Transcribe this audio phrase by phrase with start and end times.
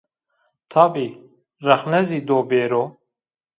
[0.71, 1.07] Tabî
[1.65, 2.83] rexne zî do bêro